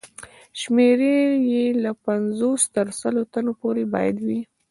[0.59, 0.99] شمېر
[1.51, 4.39] یې له پنځوس تر سلو تنو پورې باید وي.